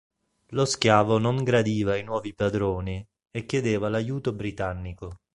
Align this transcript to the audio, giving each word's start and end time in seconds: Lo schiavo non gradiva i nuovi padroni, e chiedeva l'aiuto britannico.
Lo 0.47 0.65
schiavo 0.65 1.19
non 1.19 1.43
gradiva 1.43 1.95
i 1.95 2.03
nuovi 2.03 2.33
padroni, 2.33 3.07
e 3.29 3.45
chiedeva 3.45 3.87
l'aiuto 3.87 4.33
britannico. 4.33 5.19